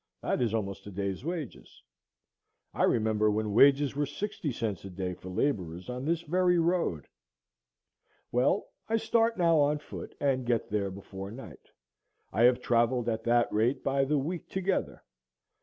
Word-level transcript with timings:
That 0.23 0.41
is 0.41 0.51
almost 0.51 0.87
a 0.87 0.91
day's 0.91 1.23
wages. 1.23 1.79
I 2.73 2.85
remember 2.85 3.29
when 3.29 3.53
wages 3.53 3.95
were 3.95 4.07
sixty 4.07 4.51
cents 4.51 4.83
a 4.83 4.89
day 4.89 5.13
for 5.13 5.29
laborers 5.29 5.91
on 5.91 6.05
this 6.05 6.23
very 6.23 6.57
road. 6.57 7.05
Well, 8.31 8.69
I 8.89 8.97
start 8.97 9.37
now 9.37 9.59
on 9.59 9.77
foot, 9.77 10.15
and 10.19 10.43
get 10.43 10.71
there 10.71 10.89
before 10.89 11.29
night; 11.29 11.69
I 12.33 12.45
have 12.45 12.61
travelled 12.63 13.09
at 13.09 13.23
that 13.25 13.53
rate 13.53 13.83
by 13.83 14.03
the 14.05 14.17
week 14.17 14.49
together. 14.49 15.03